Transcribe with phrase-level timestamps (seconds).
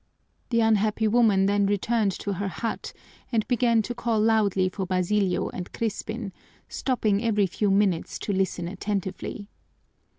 [0.49, 2.91] The unhappy woman then returned to her hut
[3.31, 6.33] and began to call loudly for Basilio and Crispin,
[6.67, 9.47] stopping every few minutes to listen attentively.